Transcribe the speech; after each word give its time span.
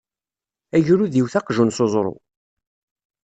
Agrud 0.75 1.13
iwet 1.19 1.33
aqjun 1.39 1.73
s 1.75 1.79
uẓru. 1.85 2.13